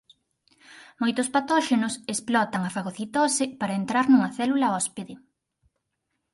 [1.01, 5.15] Moitos patóxenos explotan a fagocitose para entrar nunha célula hóspede.